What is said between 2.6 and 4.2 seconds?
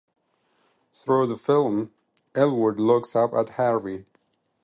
looks up at Harvey.